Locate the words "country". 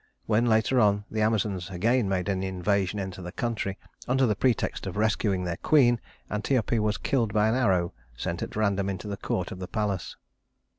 3.31-3.77